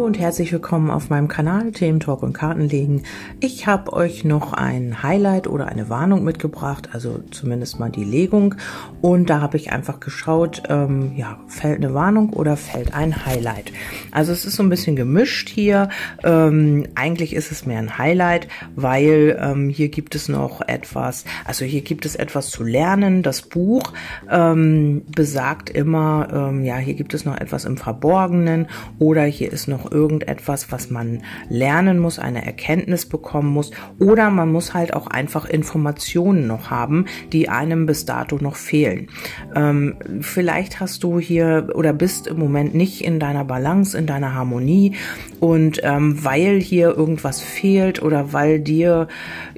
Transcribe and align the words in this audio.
Hallo 0.00 0.06
und 0.06 0.18
herzlich 0.18 0.50
willkommen 0.50 0.90
auf 0.90 1.10
meinem 1.10 1.28
Kanal 1.28 1.72
Themen 1.72 2.00
Talk 2.00 2.22
und 2.22 2.32
Kartenlegen. 2.32 3.02
Ich 3.40 3.66
habe 3.66 3.92
euch 3.92 4.24
noch 4.24 4.54
ein 4.54 5.02
Highlight 5.02 5.46
oder 5.46 5.66
eine 5.66 5.90
Warnung 5.90 6.24
mitgebracht, 6.24 6.88
also 6.92 7.20
zumindest 7.30 7.78
mal 7.78 7.90
die 7.90 8.04
Legung. 8.04 8.54
Und 9.02 9.28
da 9.28 9.42
habe 9.42 9.58
ich 9.58 9.72
einfach 9.72 10.00
geschaut, 10.00 10.62
ähm, 10.70 11.12
ja, 11.16 11.38
fällt 11.48 11.84
eine 11.84 11.92
Warnung 11.92 12.32
oder 12.32 12.56
fällt 12.56 12.94
ein 12.94 13.26
Highlight. 13.26 13.72
Also 14.10 14.32
es 14.32 14.46
ist 14.46 14.56
so 14.56 14.62
ein 14.62 14.70
bisschen 14.70 14.96
gemischt 14.96 15.50
hier. 15.50 15.90
Ähm, 16.24 16.86
eigentlich 16.94 17.34
ist 17.34 17.52
es 17.52 17.66
mehr 17.66 17.78
ein 17.78 17.98
Highlight, 17.98 18.48
weil 18.76 19.38
ähm, 19.38 19.68
hier 19.68 19.90
gibt 19.90 20.14
es 20.14 20.30
noch 20.30 20.62
etwas, 20.66 21.26
also 21.44 21.66
hier 21.66 21.82
gibt 21.82 22.06
es 22.06 22.16
etwas 22.16 22.48
zu 22.48 22.64
lernen. 22.64 23.22
Das 23.22 23.42
Buch 23.42 23.92
ähm, 24.30 25.02
besagt 25.14 25.68
immer, 25.68 26.28
ähm, 26.32 26.64
ja, 26.64 26.76
hier 26.78 26.94
gibt 26.94 27.12
es 27.12 27.26
noch 27.26 27.36
etwas 27.36 27.66
im 27.66 27.76
Verborgenen 27.76 28.66
oder 28.98 29.24
hier 29.24 29.52
ist 29.52 29.68
noch 29.68 29.89
irgendetwas, 29.90 30.72
was 30.72 30.90
man 30.90 31.22
lernen 31.48 31.98
muss, 31.98 32.18
eine 32.18 32.44
Erkenntnis 32.44 33.06
bekommen 33.06 33.50
muss 33.50 33.70
oder 33.98 34.30
man 34.30 34.52
muss 34.52 34.74
halt 34.74 34.94
auch 34.94 35.06
einfach 35.06 35.44
Informationen 35.44 36.46
noch 36.46 36.70
haben, 36.70 37.06
die 37.32 37.48
einem 37.48 37.86
bis 37.86 38.04
dato 38.04 38.36
noch 38.40 38.56
fehlen. 38.56 39.08
Ähm, 39.54 39.96
vielleicht 40.20 40.80
hast 40.80 41.02
du 41.02 41.18
hier 41.18 41.70
oder 41.74 41.92
bist 41.92 42.26
im 42.26 42.38
Moment 42.38 42.74
nicht 42.74 43.04
in 43.04 43.20
deiner 43.20 43.44
Balance, 43.44 43.96
in 43.96 44.06
deiner 44.06 44.34
Harmonie 44.34 44.94
und 45.40 45.80
ähm, 45.82 46.24
weil 46.24 46.60
hier 46.60 46.96
irgendwas 46.96 47.40
fehlt 47.40 48.02
oder 48.02 48.32
weil 48.32 48.60
dir, 48.60 49.08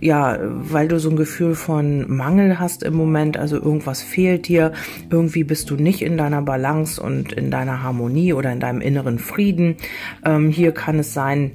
ja, 0.00 0.38
weil 0.42 0.88
du 0.88 0.98
so 0.98 1.10
ein 1.10 1.16
Gefühl 1.16 1.54
von 1.54 2.10
Mangel 2.10 2.58
hast 2.58 2.82
im 2.82 2.94
Moment, 2.94 3.36
also 3.36 3.56
irgendwas 3.56 4.02
fehlt 4.02 4.48
dir, 4.48 4.72
irgendwie 5.10 5.44
bist 5.44 5.70
du 5.70 5.76
nicht 5.76 6.02
in 6.02 6.16
deiner 6.16 6.42
Balance 6.42 7.02
und 7.02 7.32
in 7.32 7.50
deiner 7.50 7.82
Harmonie 7.82 8.32
oder 8.32 8.52
in 8.52 8.60
deinem 8.60 8.80
inneren 8.80 9.18
Frieden, 9.18 9.76
ähm, 10.24 10.50
hier 10.50 10.72
kann 10.72 10.98
es 10.98 11.14
sein, 11.14 11.52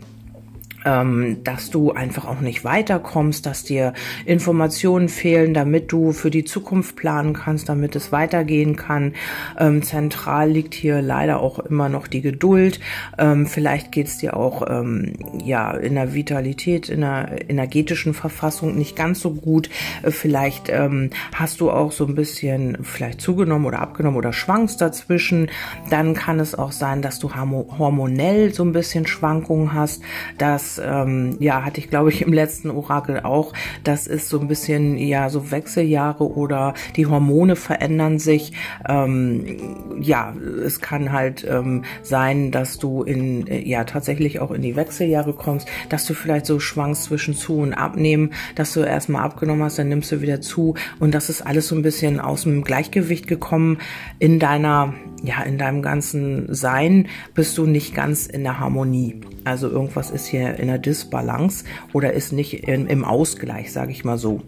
ähm, 0.87 1.43
dass 1.43 1.69
du 1.69 1.91
einfach 1.91 2.25
auch 2.25 2.39
nicht 2.39 2.63
weiterkommst, 2.63 3.45
dass 3.45 3.63
dir 3.63 3.93
Informationen 4.25 5.09
fehlen, 5.09 5.53
damit 5.53 5.91
du 5.91 6.13
für 6.13 6.31
die 6.31 6.45
Zukunft 6.45 6.95
planen 6.95 7.33
kannst, 7.33 7.67
damit 7.67 7.95
es 7.95 8.13
weitergehen 8.13 8.77
kann. 8.77 9.13
Ähm, 9.59 9.83
zentral 9.83 10.49
liegt 10.49 10.73
hier 10.73 11.01
leider 11.01 11.41
auch 11.41 11.59
immer 11.59 11.89
noch 11.89 12.07
die 12.07 12.21
Geduld. 12.21 12.79
Ähm, 13.17 13.47
vielleicht 13.47 13.91
geht 13.91 14.07
es 14.07 14.17
dir 14.17 14.37
auch 14.37 14.63
ähm, 14.69 15.13
ja 15.43 15.71
in 15.71 15.95
der 15.95 16.13
Vitalität, 16.13 16.87
in 16.87 17.01
der 17.01 17.49
energetischen 17.49 18.13
Verfassung 18.13 18.77
nicht 18.77 18.95
ganz 18.95 19.19
so 19.19 19.31
gut. 19.31 19.69
Äh, 20.03 20.11
vielleicht 20.11 20.69
ähm, 20.69 21.09
hast 21.33 21.59
du 21.59 21.69
auch 21.69 21.91
so 21.91 22.05
ein 22.05 22.15
bisschen 22.15 22.77
vielleicht 22.83 23.19
zugenommen 23.19 23.65
oder 23.65 23.79
abgenommen 23.79 24.17
oder 24.17 24.31
schwankst 24.31 24.79
dazwischen. 24.79 25.49
Dann 25.89 26.13
kann 26.13 26.39
es 26.39 26.55
auch 26.55 26.71
sein, 26.71 27.01
dass 27.01 27.19
du 27.19 27.35
hormonell 27.35 28.53
so 28.53 28.63
ein 28.63 28.71
bisschen 28.71 29.05
Schwankungen 29.05 29.73
hast, 29.73 30.01
dass 30.37 30.76
ähm, 30.83 31.35
ja, 31.39 31.63
hatte 31.63 31.79
ich 31.79 31.89
glaube 31.89 32.09
ich 32.09 32.21
im 32.21 32.33
letzten 32.33 32.69
Orakel 32.69 33.21
auch. 33.21 33.53
Das 33.83 34.07
ist 34.07 34.29
so 34.29 34.39
ein 34.39 34.47
bisschen, 34.47 34.97
ja, 34.97 35.29
so 35.29 35.51
Wechseljahre 35.51 36.31
oder 36.31 36.73
die 36.95 37.05
Hormone 37.05 37.55
verändern 37.55 38.19
sich. 38.19 38.53
Ähm, 38.87 39.97
ja, 39.99 40.33
es 40.65 40.79
kann 40.79 41.11
halt 41.11 41.45
ähm, 41.49 41.83
sein, 42.03 42.51
dass 42.51 42.77
du 42.77 43.03
in, 43.03 43.47
äh, 43.47 43.59
ja, 43.67 43.83
tatsächlich 43.83 44.39
auch 44.39 44.51
in 44.51 44.61
die 44.61 44.75
Wechseljahre 44.75 45.33
kommst, 45.33 45.67
dass 45.89 46.05
du 46.05 46.13
vielleicht 46.13 46.45
so 46.45 46.59
schwankst 46.59 47.05
zwischen 47.05 47.33
zu 47.33 47.57
und 47.59 47.73
abnehmen, 47.73 48.31
dass 48.55 48.73
du 48.73 48.81
erstmal 48.81 49.23
abgenommen 49.23 49.63
hast, 49.63 49.79
dann 49.79 49.89
nimmst 49.89 50.11
du 50.11 50.21
wieder 50.21 50.41
zu 50.41 50.75
und 50.99 51.13
das 51.13 51.29
ist 51.29 51.41
alles 51.41 51.67
so 51.67 51.75
ein 51.75 51.81
bisschen 51.81 52.19
aus 52.19 52.43
dem 52.43 52.63
Gleichgewicht 52.63 53.27
gekommen 53.27 53.79
in 54.19 54.39
deiner, 54.39 54.93
ja, 55.23 55.43
in 55.43 55.57
deinem 55.57 55.81
ganzen 55.81 56.53
Sein 56.53 57.07
bist 57.33 57.57
du 57.57 57.65
nicht 57.65 57.95
ganz 57.95 58.27
in 58.27 58.43
der 58.43 58.59
Harmonie. 58.59 59.21
Also 59.47 59.69
irgendwas 59.69 60.11
ist 60.11 60.27
hier 60.27 60.55
in 60.57 60.67
der 60.67 60.77
Disbalance 60.77 61.63
oder 61.93 62.11
ist 62.11 62.33
nicht 62.33 62.67
in, 62.67 62.87
im 62.87 63.05
Ausgleich, 63.05 63.71
sage 63.71 63.91
ich 63.91 64.03
mal 64.03 64.17
so. 64.17 64.41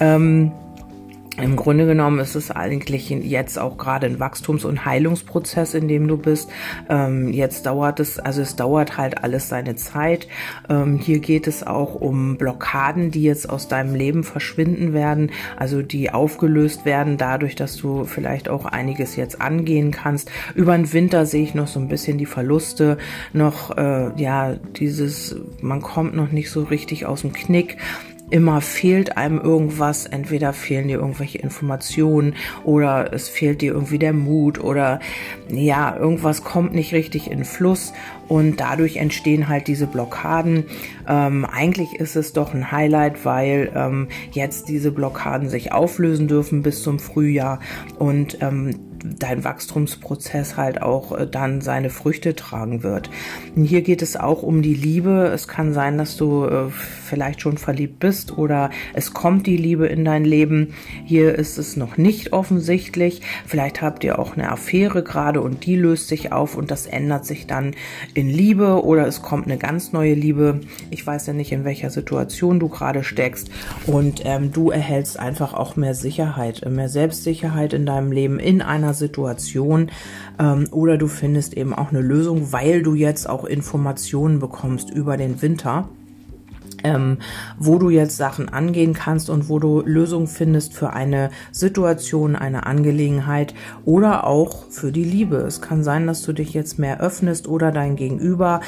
Ähm, 0.00 0.52
im 1.36 1.56
Grunde 1.56 1.86
genommen 1.86 2.20
ist 2.20 2.36
es 2.36 2.50
eigentlich 2.50 3.10
jetzt 3.10 3.58
auch 3.58 3.76
gerade 3.76 4.06
ein 4.06 4.20
Wachstums- 4.20 4.64
und 4.64 4.84
Heilungsprozess, 4.84 5.74
in 5.74 5.88
dem 5.88 6.06
du 6.06 6.16
bist. 6.16 6.48
Ähm, 6.88 7.32
jetzt 7.32 7.66
dauert 7.66 7.98
es, 8.00 8.18
also 8.18 8.40
es 8.42 8.56
dauert 8.56 8.96
halt 8.96 9.22
alles 9.24 9.48
seine 9.48 9.74
Zeit. 9.74 10.28
Ähm, 10.68 10.98
hier 10.98 11.18
geht 11.18 11.46
es 11.46 11.66
auch 11.66 11.96
um 11.96 12.36
Blockaden, 12.36 13.10
die 13.10 13.22
jetzt 13.22 13.50
aus 13.50 13.66
deinem 13.66 13.94
Leben 13.94 14.22
verschwinden 14.22 14.92
werden, 14.92 15.30
also 15.56 15.82
die 15.82 16.10
aufgelöst 16.12 16.84
werden 16.84 17.16
dadurch, 17.16 17.56
dass 17.56 17.76
du 17.76 18.04
vielleicht 18.04 18.48
auch 18.48 18.64
einiges 18.64 19.16
jetzt 19.16 19.40
angehen 19.40 19.90
kannst. 19.90 20.30
Über 20.54 20.76
den 20.76 20.92
Winter 20.92 21.26
sehe 21.26 21.42
ich 21.42 21.54
noch 21.54 21.66
so 21.66 21.80
ein 21.80 21.88
bisschen 21.88 22.18
die 22.18 22.26
Verluste, 22.26 22.96
noch 23.32 23.76
äh, 23.76 24.10
ja 24.20 24.54
dieses, 24.76 25.36
man 25.60 25.82
kommt 25.82 26.14
noch 26.14 26.30
nicht 26.30 26.50
so 26.50 26.62
richtig 26.62 27.06
aus 27.06 27.22
dem 27.22 27.32
Knick 27.32 27.76
immer 28.30 28.60
fehlt 28.60 29.16
einem 29.16 29.40
irgendwas. 29.40 30.06
Entweder 30.06 30.52
fehlen 30.52 30.88
dir 30.88 30.98
irgendwelche 30.98 31.38
Informationen 31.38 32.34
oder 32.64 33.12
es 33.12 33.28
fehlt 33.28 33.60
dir 33.60 33.72
irgendwie 33.72 33.98
der 33.98 34.12
Mut 34.12 34.62
oder 34.62 35.00
ja, 35.48 35.96
irgendwas 35.96 36.44
kommt 36.44 36.74
nicht 36.74 36.92
richtig 36.92 37.30
in 37.30 37.44
Fluss 37.44 37.92
und 38.28 38.60
dadurch 38.60 38.96
entstehen 38.96 39.48
halt 39.48 39.68
diese 39.68 39.86
Blockaden. 39.86 40.64
Ähm, 41.06 41.44
eigentlich 41.44 41.94
ist 41.96 42.16
es 42.16 42.32
doch 42.32 42.54
ein 42.54 42.72
Highlight, 42.72 43.24
weil 43.24 43.70
ähm, 43.74 44.08
jetzt 44.32 44.68
diese 44.68 44.90
Blockaden 44.90 45.48
sich 45.48 45.72
auflösen 45.72 46.28
dürfen 46.28 46.62
bis 46.62 46.82
zum 46.82 46.98
Frühjahr 46.98 47.60
und 47.98 48.38
ähm, 48.40 48.93
dein 49.04 49.44
Wachstumsprozess 49.44 50.56
halt 50.56 50.80
auch 50.80 51.12
äh, 51.12 51.26
dann 51.26 51.60
seine 51.60 51.90
Früchte 51.90 52.34
tragen 52.34 52.82
wird. 52.82 53.10
Hier 53.54 53.82
geht 53.82 54.02
es 54.02 54.16
auch 54.16 54.42
um 54.42 54.62
die 54.62 54.74
Liebe. 54.74 55.30
Es 55.34 55.46
kann 55.46 55.74
sein, 55.74 55.98
dass 55.98 56.16
du 56.16 56.46
äh, 56.46 56.70
vielleicht 56.70 57.42
schon 57.42 57.58
verliebt 57.58 58.00
bist 58.00 58.38
oder 58.38 58.70
es 58.94 59.12
kommt 59.12 59.46
die 59.46 59.58
Liebe 59.58 59.86
in 59.86 60.04
dein 60.04 60.24
Leben. 60.24 60.74
Hier 61.04 61.34
ist 61.34 61.58
es 61.58 61.76
noch 61.76 61.98
nicht 61.98 62.32
offensichtlich. 62.32 63.20
Vielleicht 63.46 63.82
habt 63.82 64.04
ihr 64.04 64.18
auch 64.18 64.36
eine 64.36 64.50
Affäre 64.50 65.02
gerade 65.02 65.42
und 65.42 65.66
die 65.66 65.76
löst 65.76 66.08
sich 66.08 66.32
auf 66.32 66.56
und 66.56 66.70
das 66.70 66.86
ändert 66.86 67.26
sich 67.26 67.46
dann 67.46 67.74
in 68.14 68.30
Liebe 68.30 68.82
oder 68.84 69.06
es 69.06 69.20
kommt 69.20 69.46
eine 69.46 69.58
ganz 69.58 69.92
neue 69.92 70.14
Liebe. 70.14 70.60
Ich 70.90 71.06
weiß 71.06 71.26
ja 71.26 71.34
nicht, 71.34 71.52
in 71.52 71.64
welcher 71.64 71.90
Situation 71.90 72.58
du 72.58 72.68
gerade 72.68 73.04
steckst 73.04 73.50
und 73.86 74.22
ähm, 74.24 74.52
du 74.52 74.70
erhältst 74.70 75.18
einfach 75.18 75.52
auch 75.52 75.76
mehr 75.76 75.94
Sicherheit, 75.94 76.64
mehr 76.68 76.88
Selbstsicherheit 76.88 77.74
in 77.74 77.84
deinem 77.84 78.10
Leben 78.10 78.38
in 78.38 78.62
einer 78.62 78.93
Situation 78.94 79.90
ähm, 80.38 80.66
oder 80.70 80.96
du 80.96 81.06
findest 81.06 81.54
eben 81.54 81.74
auch 81.74 81.90
eine 81.90 82.00
Lösung, 82.00 82.52
weil 82.52 82.82
du 82.82 82.94
jetzt 82.94 83.28
auch 83.28 83.44
Informationen 83.44 84.38
bekommst 84.38 84.90
über 84.90 85.16
den 85.16 85.42
Winter 85.42 85.88
ähm, 86.84 87.18
wo 87.58 87.78
du 87.78 87.90
jetzt 87.90 88.16
Sachen 88.16 88.48
angehen 88.48 88.92
kannst 88.92 89.30
und 89.30 89.48
wo 89.48 89.58
du 89.58 89.80
Lösungen 89.80 90.28
findest 90.28 90.74
für 90.74 90.92
eine 90.92 91.30
Situation, 91.50 92.36
eine 92.36 92.66
Angelegenheit 92.66 93.54
oder 93.84 94.26
auch 94.26 94.70
für 94.70 94.92
die 94.92 95.04
Liebe. 95.04 95.36
Es 95.36 95.60
kann 95.60 95.82
sein, 95.82 96.06
dass 96.06 96.22
du 96.22 96.32
dich 96.32 96.52
jetzt 96.54 96.78
mehr 96.78 97.00
öffnest 97.00 97.48
oder 97.48 97.72
dein 97.72 97.96
Gegenüber. 97.96 98.60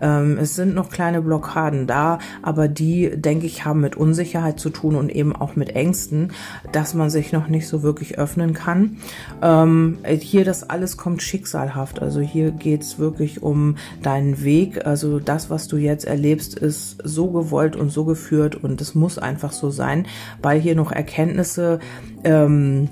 Ähm, 0.00 0.38
es 0.38 0.54
sind 0.54 0.74
noch 0.74 0.88
kleine 0.88 1.20
Blockaden 1.20 1.86
da, 1.86 2.18
aber 2.42 2.68
die, 2.68 3.10
denke 3.16 3.46
ich, 3.46 3.64
haben 3.64 3.80
mit 3.80 3.96
Unsicherheit 3.96 4.60
zu 4.60 4.70
tun 4.70 4.94
und 4.94 5.10
eben 5.10 5.34
auch 5.34 5.56
mit 5.56 5.74
Ängsten, 5.74 6.32
dass 6.72 6.94
man 6.94 7.10
sich 7.10 7.32
noch 7.32 7.48
nicht 7.48 7.66
so 7.66 7.82
wirklich 7.82 8.18
öffnen 8.18 8.54
kann. 8.54 8.98
Ähm, 9.42 9.98
hier 10.04 10.44
das 10.44 10.68
alles 10.70 10.96
kommt 10.96 11.22
schicksalhaft. 11.22 12.00
Also 12.00 12.20
hier 12.20 12.52
geht's 12.52 12.98
wirklich 12.98 13.42
um 13.42 13.76
deinen 14.02 14.44
Weg. 14.44 14.86
Also 14.86 15.18
das, 15.18 15.50
was 15.50 15.66
du 15.66 15.76
jetzt 15.76 16.04
erlebst, 16.04 16.54
ist 16.54 16.98
so 17.02 17.28
gewollt 17.28 17.63
gewollt 17.64 17.76
und 17.76 17.90
so 17.90 18.04
geführt 18.04 18.56
und 18.56 18.80
es 18.80 18.94
muss 18.94 19.18
einfach 19.18 19.52
so 19.52 19.70
sein, 19.70 20.06
weil 20.42 20.60
hier 20.60 20.74
noch 20.74 20.92
Erkenntnisse 20.92 21.80
ähm, 22.24 22.88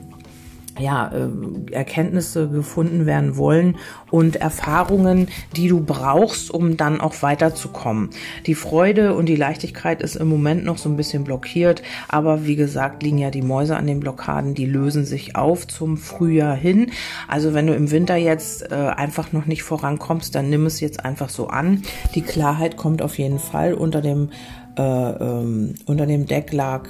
ja, 0.78 1.12
äh, 1.12 1.72
Erkenntnisse 1.72 2.48
gefunden 2.48 3.04
werden 3.04 3.36
wollen 3.36 3.76
und 4.10 4.36
Erfahrungen, 4.36 5.28
die 5.54 5.68
du 5.68 5.80
brauchst, 5.80 6.50
um 6.50 6.76
dann 6.76 7.00
auch 7.00 7.22
weiterzukommen. 7.22 8.10
Die 8.46 8.54
Freude 8.54 9.14
und 9.14 9.26
die 9.26 9.36
Leichtigkeit 9.36 10.02
ist 10.02 10.16
im 10.16 10.28
Moment 10.28 10.64
noch 10.64 10.78
so 10.78 10.88
ein 10.88 10.96
bisschen 10.96 11.24
blockiert, 11.24 11.82
aber 12.08 12.46
wie 12.46 12.56
gesagt, 12.56 13.02
liegen 13.02 13.18
ja 13.18 13.30
die 13.30 13.42
Mäuse 13.42 13.76
an 13.76 13.86
den 13.86 14.00
Blockaden, 14.00 14.54
die 14.54 14.66
lösen 14.66 15.04
sich 15.04 15.36
auf 15.36 15.66
zum 15.66 15.96
Frühjahr 15.96 16.56
hin. 16.56 16.90
Also 17.28 17.52
wenn 17.52 17.66
du 17.66 17.74
im 17.74 17.90
Winter 17.90 18.16
jetzt 18.16 18.70
äh, 18.70 18.74
einfach 18.74 19.32
noch 19.32 19.46
nicht 19.46 19.62
vorankommst, 19.62 20.34
dann 20.34 20.48
nimm 20.48 20.66
es 20.66 20.80
jetzt 20.80 21.04
einfach 21.04 21.28
so 21.28 21.48
an. 21.48 21.82
Die 22.14 22.22
Klarheit 22.22 22.76
kommt 22.76 23.02
auf 23.02 23.18
jeden 23.18 23.38
Fall 23.38 23.74
unter 23.74 24.00
dem 24.00 24.30
äh, 24.76 24.82
ähm, 24.82 25.74
unter 25.86 26.06
dem 26.06 26.26
Deck 26.26 26.52
lag 26.52 26.88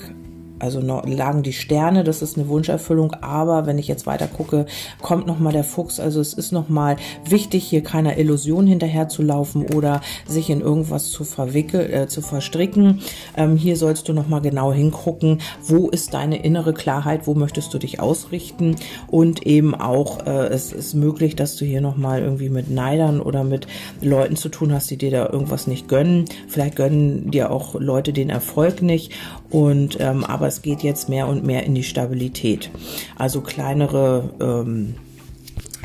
also 0.63 0.81
lagen 0.81 1.43
die 1.43 1.53
Sterne, 1.53 2.05
das 2.05 2.23
ist 2.23 2.39
eine 2.39 2.49
Wunscherfüllung, 2.49 3.15
aber 3.21 3.67
wenn 3.67 3.79
ich 3.79 3.89
jetzt 3.89 4.07
weiter 4.07 4.29
gucke, 4.29 4.67
kommt 5.01 5.27
nochmal 5.27 5.53
der 5.53 5.65
Fuchs, 5.65 5.99
also 5.99 6.21
es 6.21 6.35
ist 6.35 6.53
nochmal 6.53 6.97
wichtig, 7.29 7.65
hier 7.65 7.83
keiner 7.83 8.17
Illusion 8.17 8.69
hinterher 8.69 9.09
zu 9.09 9.23
laufen 9.23 9.67
oder 9.75 10.03
sich 10.25 10.51
in 10.51 10.61
irgendwas 10.61 11.11
zu 11.11 11.25
verwickeln, 11.25 11.93
äh, 11.93 12.07
zu 12.07 12.23
verstricken. 12.23 13.01
Ähm, 13.37 13.57
hier 13.57 13.77
sollst 13.77 14.09
du 14.09 14.13
nochmal 14.13 14.41
genau 14.41 14.73
hingucken, 14.73 15.41
wo 15.65 15.89
ist 15.89 16.15
deine 16.15 16.45
innere 16.45 16.73
Klarheit, 16.75 17.27
wo 17.27 17.35
möchtest 17.35 17.75
du 17.75 17.79
dich 17.79 17.99
ausrichten 17.99 18.77
und 19.09 19.45
eben 19.45 19.75
auch, 19.75 20.27
äh, 20.27 20.47
es 20.47 20.73
ist 20.73 20.95
möglich, 20.95 21.35
dass 21.35 21.57
du 21.57 21.65
hier 21.65 21.81
nochmal 21.81 22.23
irgendwie 22.23 22.51
mit 22.51 22.71
Neidern 22.71 23.21
oder 23.21 23.43
mit 23.43 23.67
Leuten 24.01 24.37
zu 24.37 24.49
tun 24.49 24.73
hast, 24.73 24.93
die 24.93 24.97
dir 24.97 25.11
da 25.11 25.29
irgendwas 25.29 25.67
nicht 25.67 25.89
gönnen. 25.89 26.27
Vielleicht 26.47 26.77
gönnen 26.77 27.33
dir 27.33 27.51
auch 27.51 27.75
Leute 27.75 28.13
den 28.13 28.31
Erfolg 28.31 28.81
nicht 28.81 29.11
und 29.51 29.99
ähm, 29.99 30.23
aber 30.23 30.52
es 30.53 30.63
geht 30.63 30.83
jetzt 30.83 31.09
mehr 31.09 31.29
und 31.29 31.45
mehr 31.45 31.65
in 31.65 31.75
die 31.75 31.83
Stabilität. 31.83 32.71
Also 33.17 33.41
kleinere 33.41 34.31
ähm, 34.41 34.95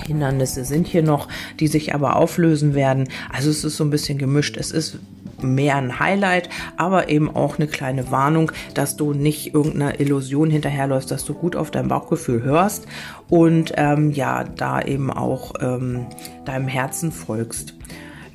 Hindernisse 0.06 0.66
sind 0.66 0.88
hier 0.88 1.04
noch, 1.04 1.28
die 1.60 1.68
sich 1.68 1.96
aber 1.96 2.18
auflösen 2.18 2.76
werden. 2.76 3.08
Also 3.32 3.50
es 3.50 3.64
ist 3.64 3.78
so 3.78 3.84
ein 3.84 3.90
bisschen 3.90 4.18
gemischt. 4.18 4.58
Es 4.58 4.72
ist 4.72 5.00
mehr 5.42 5.76
ein 5.76 6.00
Highlight, 6.00 6.50
aber 6.78 7.10
eben 7.10 7.34
auch 7.34 7.58
eine 7.58 7.68
kleine 7.68 8.12
Warnung, 8.12 8.52
dass 8.74 8.98
du 8.98 9.14
nicht 9.14 9.54
irgendeiner 9.54 10.00
Illusion 10.00 10.50
hinterherläufst, 10.50 11.12
dass 11.12 11.26
du 11.26 11.34
gut 11.34 11.56
auf 11.56 11.72
dein 11.72 11.88
Bauchgefühl 11.88 12.44
hörst 12.44 12.88
und 13.30 13.74
ähm, 13.78 14.12
ja, 14.12 14.44
da 14.44 14.82
eben 14.82 15.12
auch 15.12 15.54
ähm, 15.62 16.08
deinem 16.46 16.68
Herzen 16.68 17.12
folgst 17.12 17.76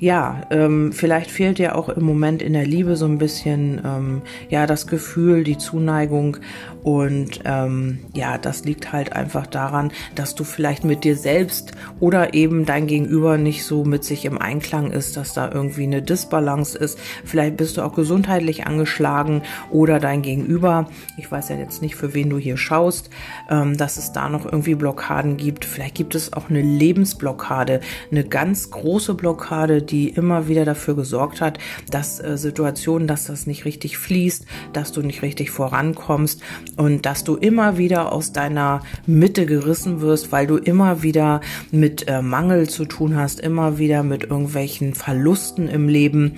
ja, 0.03 0.41
ähm, 0.49 0.91
vielleicht 0.91 1.31
fehlt 1.31 1.59
dir 1.59 1.77
auch 1.77 1.87
im 1.87 2.03
Moment 2.03 2.41
in 2.41 2.51
der 2.51 2.65
Liebe 2.65 2.97
so 2.97 3.05
ein 3.05 3.19
bisschen 3.19 3.81
ähm, 3.85 4.21
ja 4.49 4.67
das 4.67 4.85
Gefühl, 4.85 5.45
die 5.45 5.57
Zuneigung 5.57 6.39
und 6.83 7.39
ähm, 7.45 7.99
ja, 8.13 8.37
das 8.37 8.65
liegt 8.65 8.91
halt 8.91 9.13
einfach 9.13 9.47
daran, 9.47 9.93
dass 10.15 10.35
du 10.35 10.43
vielleicht 10.43 10.83
mit 10.83 11.05
dir 11.05 11.15
selbst 11.15 11.71
oder 12.01 12.33
eben 12.33 12.65
dein 12.65 12.87
Gegenüber 12.87 13.37
nicht 13.37 13.63
so 13.63 13.85
mit 13.85 14.03
sich 14.03 14.25
im 14.25 14.37
Einklang 14.37 14.91
ist, 14.91 15.15
dass 15.15 15.33
da 15.33 15.49
irgendwie 15.49 15.83
eine 15.83 16.01
Disbalance 16.01 16.77
ist. 16.77 16.99
Vielleicht 17.23 17.55
bist 17.55 17.77
du 17.77 17.83
auch 17.83 17.95
gesundheitlich 17.95 18.67
angeschlagen 18.67 19.43
oder 19.71 20.01
dein 20.01 20.21
Gegenüber. 20.21 20.89
Ich 21.17 21.31
weiß 21.31 21.47
ja 21.47 21.55
jetzt 21.55 21.81
nicht, 21.81 21.95
für 21.95 22.13
wen 22.13 22.29
du 22.29 22.37
hier 22.37 22.57
schaust, 22.57 23.09
ähm, 23.49 23.77
dass 23.77 23.95
es 23.95 24.11
da 24.11 24.27
noch 24.27 24.43
irgendwie 24.43 24.75
Blockaden 24.75 25.37
gibt. 25.37 25.63
Vielleicht 25.63 25.95
gibt 25.95 26.13
es 26.13 26.33
auch 26.33 26.49
eine 26.49 26.61
Lebensblockade, 26.61 27.79
eine 28.11 28.25
ganz 28.25 28.69
große 28.69 29.13
Blockade, 29.13 29.81
die 29.93 30.09
immer 30.09 30.47
wieder 30.47 30.65
dafür 30.65 30.95
gesorgt 30.95 31.39
hat, 31.39 31.59
dass 31.91 32.19
äh, 32.19 32.35
Situationen, 32.35 33.07
dass 33.07 33.25
das 33.25 33.45
nicht 33.45 33.63
richtig 33.63 33.97
fließt, 33.97 34.45
dass 34.73 34.91
du 34.91 35.01
nicht 35.01 35.21
richtig 35.21 35.51
vorankommst 35.51 36.41
und 36.75 37.05
dass 37.05 37.23
du 37.23 37.35
immer 37.35 37.77
wieder 37.77 38.11
aus 38.11 38.33
deiner 38.33 38.81
Mitte 39.05 39.45
gerissen 39.45 40.01
wirst, 40.01 40.31
weil 40.31 40.47
du 40.47 40.57
immer 40.57 41.03
wieder 41.03 41.41
mit 41.71 42.07
äh, 42.07 42.23
Mangel 42.23 42.67
zu 42.67 42.85
tun 42.85 43.15
hast, 43.15 43.39
immer 43.39 43.77
wieder 43.77 44.01
mit 44.01 44.23
irgendwelchen 44.23 44.95
Verlusten 44.95 45.67
im 45.67 45.87
Leben. 45.87 46.33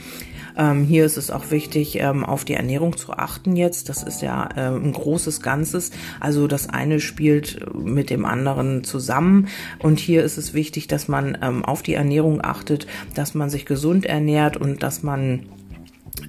Ähm, 0.58 0.84
hier 0.84 1.06
ist 1.06 1.18
es 1.18 1.32
auch 1.32 1.52
wichtig, 1.52 2.00
ähm, 2.00 2.24
auf 2.24 2.46
die 2.46 2.54
Ernährung 2.54 2.98
zu 2.98 3.14
achten 3.14 3.56
jetzt. 3.56 3.90
Das 3.90 4.04
ist 4.04 4.22
ja 4.22 4.50
äh, 4.56 4.76
ein 4.76 4.94
großes 4.94 5.42
Ganzes. 5.42 5.92
Also 6.20 6.48
das 6.48 6.70
eine 6.70 7.00
spielt 7.00 7.74
mit 7.76 8.10
dem 8.10 8.26
anderen 8.26 8.84
zusammen. 8.84 9.48
Und 9.80 10.00
hier 10.00 10.24
ist 10.24 10.38
es 10.38 10.54
wichtig, 10.54 10.88
dass 10.88 11.08
man 11.08 11.38
ähm, 11.42 11.66
auf 11.66 11.84
die 11.84 11.94
Ernährung 11.94 12.44
achtet, 12.44 12.88
dass 13.14 13.34
man 13.34 13.50
sich 13.50 13.66
gesund 13.66 14.06
ernährt 14.06 14.58
und 14.58 14.84
dass 14.84 15.04
man 15.04 15.44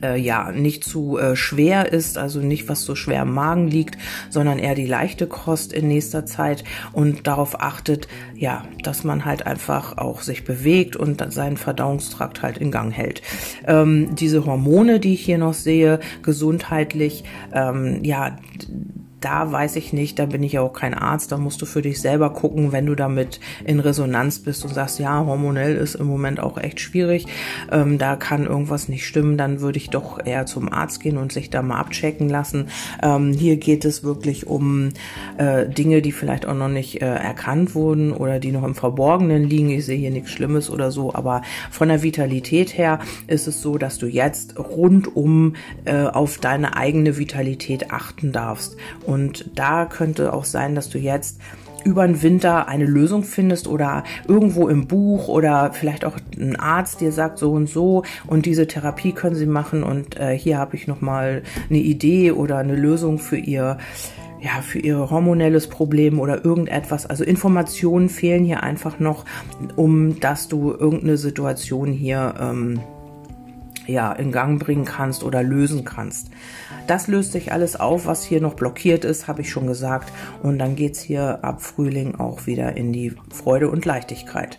äh, 0.03 0.19
ja 0.19 0.53
nicht 0.53 0.85
zu 0.85 1.19
äh, 1.19 1.37
schwer 1.37 1.93
ist, 1.93 2.19
also 2.19 2.41
nicht 2.41 2.69
was 2.69 2.83
so 2.83 2.94
schwer 2.94 3.23
im 3.23 3.35
Magen 3.35 3.69
liegt, 3.69 3.99
sondern 4.31 4.59
eher 4.59 4.75
die 4.75 4.87
leichte 4.87 5.27
Kost 5.27 5.73
in 5.73 5.88
nächster 5.88 6.27
Zeit 6.27 6.65
und 6.93 7.27
darauf 7.27 7.61
achtet, 7.61 8.09
ja, 8.35 8.65
dass 8.83 9.05
man 9.05 9.25
halt 9.25 9.47
einfach 9.47 9.99
auch 9.99 10.23
sich 10.23 10.44
bewegt 10.44 10.97
und 10.97 11.33
seinen 11.33 11.56
Verdauungstrakt 11.56 12.43
halt 12.43 12.59
in 12.59 12.71
Gang 12.71 12.93
hält. 12.93 13.23
Ähm, 13.67 14.15
diese 14.15 14.44
Hormone, 14.44 15.00
die 15.00 15.15
ich 15.15 15.25
hier 15.25 15.38
noch 15.38 15.55
sehe, 15.55 16.00
gesundheitlich, 16.23 17.25
ähm, 17.53 18.05
ja, 18.05 18.37
da 19.21 19.51
weiß 19.51 19.77
ich 19.77 19.93
nicht, 19.93 20.19
da 20.19 20.27
bin 20.27 20.43
ich 20.43 20.53
ja 20.53 20.61
auch 20.61 20.73
kein 20.73 20.93
Arzt, 20.93 21.33
da 21.33 21.39
musst 21.39 21.63
du 21.63 21.67
für 21.67 21.81
dich 21.81 22.01
selber 22.01 22.31
gucken, 22.31 22.73
wenn 22.73 22.87
du 22.87 22.95
damit 22.95 23.41
in 23.65 23.81
Resonanz 23.81 24.41
bist 24.41 24.65
und 24.65 24.75
sagst, 24.75 24.99
ja, 24.99 25.25
hormonell 25.25 25.77
ist 25.77 25.95
im 25.95 26.07
Moment 26.07 26.39
auch 26.39 26.59
echt 26.59 26.81
schwierig, 26.81 27.27
ähm, 27.73 27.99
da 27.99 28.17
kann 28.17 28.47
irgendwas 28.47 28.89
nicht 28.89 29.07
stimmen, 29.07 29.39
dann 29.39 29.61
würde 29.61 29.79
ich 29.79 29.89
doch 29.89 30.25
eher 30.25 30.45
zum 30.45 30.71
Arzt 30.71 31.01
gehen 31.01 31.17
und 31.17 31.33
sich 31.33 31.49
da 31.49 31.63
mal 31.63 31.79
abchecken 31.79 32.29
lassen. 32.29 32.69
Ähm, 33.03 33.33
hier 33.33 33.57
geht 33.57 33.85
es 33.85 34.05
wirklich 34.05 34.47
um 34.47 34.91
äh, 35.39 35.67
Dinge, 35.67 36.03
die 36.03 36.13
vielleicht 36.13 36.45
auch 36.45 36.55
noch 36.55 36.69
nicht 36.69 37.01
äh, 37.01 37.07
erkannt 37.07 37.75
wurden 37.75 38.13
oder 38.13 38.39
die 38.39 38.53
noch 38.53 38.65
im 38.65 38.75
Verborgenen 38.75 39.45
liegen. 39.45 39.71
Ich 39.71 39.87
sehe 39.87 39.99
hier 39.99 40.11
nichts 40.11 40.31
Schlimmes 40.31 40.69
oder 40.69 40.91
so, 40.91 41.15
aber 41.15 41.41
von 41.71 41.89
der 41.89 42.03
Vitalität 42.03 42.77
her 42.77 42.99
ist 43.29 43.47
es 43.47 43.63
so, 43.63 43.79
dass 43.79 43.99
du 43.99 44.07
jetzt 44.07 44.59
rundum 44.59 45.55
äh, 45.87 46.05
auf 46.05 46.39
deine 46.39 46.77
eigene 46.77 47.17
Vitalität 47.17 47.91
achten 47.91 48.33
darfst 48.33 48.77
und 49.06 49.50
da 49.55 49.87
könnte 49.87 50.32
auch 50.32 50.44
sein, 50.44 50.75
dass 50.75 50.88
du 50.88 50.99
jetzt 50.99 51.41
über 51.87 52.05
den 52.05 52.20
Winter 52.20 52.67
eine 52.67 52.85
Lösung 52.85 53.23
findest 53.23 53.69
oder 53.69 54.03
irgendwo 54.26 54.69
im 54.69 54.88
Buch 54.88 55.29
oder 55.29 55.73
vielleicht 55.73 56.05
auch 56.05 56.17
ein 56.37 56.56
Arzt 56.56 57.00
dir 57.00 57.12
sagt 57.12 57.38
so 57.38 57.53
und 57.53 57.69
so 57.69 58.03
und 58.26 58.44
diese 58.44 58.67
Therapie 58.67 59.12
können 59.12 59.37
sie 59.37 59.47
machen 59.47 59.85
und 59.85 60.19
äh, 60.19 60.37
hier 60.37 60.58
habe 60.58 60.75
ich 60.75 60.88
noch 60.88 61.00
mal 61.00 61.43
eine 61.70 61.79
Idee 61.79 62.32
oder 62.32 62.58
eine 62.58 62.75
Lösung 62.75 63.19
für 63.19 63.37
ihr 63.37 63.79
ja, 64.41 64.61
für 64.61 64.79
ihr 64.79 65.11
hormonelles 65.11 65.67
Problem 65.67 66.20
oder 66.20 66.44
irgendetwas. 66.44 67.06
Also 67.06 67.25
Informationen 67.25 68.08
fehlen 68.08 68.44
hier 68.44 68.62
einfach 68.62 69.00
noch, 69.00 69.25
um 69.76 70.20
dass 70.20 70.49
du 70.49 70.73
irgendeine 70.73 71.17
Situation 71.17 71.91
hier 71.91 72.35
ähm, 72.38 72.81
ja, 73.87 74.12
in 74.12 74.33
Gang 74.33 74.62
bringen 74.62 74.85
kannst 74.85 75.23
oder 75.23 75.43
lösen 75.43 75.85
kannst. 75.85 76.31
Das 76.87 77.09
löst 77.09 77.33
sich 77.33 77.53
alles 77.53 77.79
auf, 77.79 78.06
was 78.06 78.25
hier 78.25 78.41
noch 78.41 78.55
blockiert 78.55 79.05
ist, 79.05 79.29
habe 79.29 79.43
ich 79.43 79.50
schon 79.50 79.67
gesagt. 79.67 80.12
Und 80.43 80.59
dann 80.59 80.77
geht's 80.77 81.00
hier 81.00 81.44
ab 81.44 81.62
Frühling 81.62 82.15
auch 82.17 82.47
wieder 82.47 82.77
in 82.77 82.93
die 82.93 83.15
Freude 83.33 83.71
und 83.71 83.85
Leichtigkeit 83.85 84.59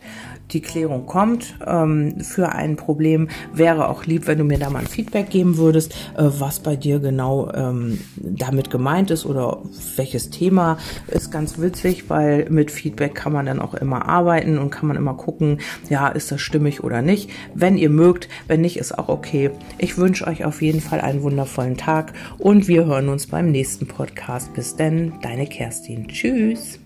die 0.51 0.61
Klärung 0.61 1.05
kommt 1.05 1.55
ähm, 1.65 2.21
für 2.21 2.53
ein 2.53 2.75
Problem. 2.77 3.27
Wäre 3.53 3.89
auch 3.89 4.05
lieb, 4.05 4.27
wenn 4.27 4.37
du 4.37 4.43
mir 4.43 4.57
da 4.57 4.69
mal 4.69 4.79
ein 4.79 4.87
Feedback 4.87 5.29
geben 5.29 5.57
würdest, 5.57 5.93
äh, 6.17 6.23
was 6.23 6.59
bei 6.59 6.75
dir 6.75 6.99
genau 6.99 7.51
ähm, 7.53 7.99
damit 8.15 8.69
gemeint 8.69 9.11
ist 9.11 9.25
oder 9.25 9.59
welches 9.95 10.29
Thema. 10.29 10.77
Ist 11.07 11.31
ganz 11.31 11.59
witzig, 11.59 12.09
weil 12.09 12.49
mit 12.49 12.71
Feedback 12.71 13.15
kann 13.15 13.33
man 13.33 13.45
dann 13.45 13.59
auch 13.59 13.73
immer 13.73 14.07
arbeiten 14.07 14.57
und 14.57 14.69
kann 14.69 14.87
man 14.87 14.97
immer 14.97 15.15
gucken, 15.15 15.59
ja, 15.89 16.07
ist 16.07 16.31
das 16.31 16.41
stimmig 16.41 16.83
oder 16.83 17.01
nicht. 17.01 17.29
Wenn 17.53 17.77
ihr 17.77 17.89
mögt, 17.89 18.29
wenn 18.47 18.61
nicht, 18.61 18.77
ist 18.77 18.97
auch 18.97 19.09
okay. 19.17 19.51
Ich 19.77 19.97
wünsche 19.97 20.27
euch 20.27 20.45
auf 20.45 20.61
jeden 20.61 20.81
Fall 20.81 21.01
einen 21.01 21.23
wundervollen 21.23 21.77
Tag 21.77 22.13
und 22.37 22.67
wir 22.67 22.85
hören 22.85 23.09
uns 23.09 23.27
beim 23.27 23.51
nächsten 23.51 23.87
Podcast. 23.87 24.53
Bis 24.53 24.75
denn, 24.75 25.13
deine 25.21 25.47
Kerstin. 25.47 26.07
Tschüss. 26.07 26.79